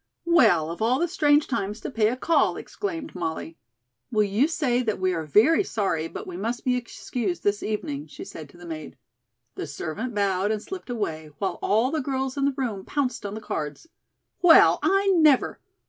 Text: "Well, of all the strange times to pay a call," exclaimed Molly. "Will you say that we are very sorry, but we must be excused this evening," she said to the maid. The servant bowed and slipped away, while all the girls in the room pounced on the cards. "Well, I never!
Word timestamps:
"Well, 0.25 0.71
of 0.71 0.81
all 0.81 0.97
the 0.97 1.07
strange 1.07 1.45
times 1.45 1.79
to 1.81 1.91
pay 1.91 2.07
a 2.07 2.17
call," 2.17 2.57
exclaimed 2.57 3.13
Molly. 3.13 3.59
"Will 4.11 4.23
you 4.23 4.47
say 4.47 4.81
that 4.81 4.99
we 4.99 5.13
are 5.13 5.25
very 5.27 5.63
sorry, 5.63 6.07
but 6.07 6.25
we 6.25 6.37
must 6.37 6.65
be 6.65 6.75
excused 6.75 7.43
this 7.43 7.61
evening," 7.61 8.07
she 8.07 8.25
said 8.25 8.49
to 8.49 8.57
the 8.57 8.65
maid. 8.65 8.97
The 9.53 9.67
servant 9.67 10.15
bowed 10.15 10.49
and 10.49 10.59
slipped 10.63 10.89
away, 10.89 11.29
while 11.37 11.59
all 11.61 11.91
the 11.91 12.01
girls 12.01 12.35
in 12.35 12.45
the 12.45 12.53
room 12.57 12.83
pounced 12.83 13.27
on 13.27 13.35
the 13.35 13.41
cards. 13.41 13.85
"Well, 14.41 14.79
I 14.81 15.09
never! 15.17 15.59